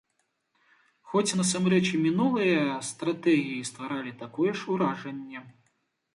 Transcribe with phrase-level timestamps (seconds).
[1.11, 5.47] Хоць насамрэч і мінулыя стратэгіі стваралі такое ж уражанне.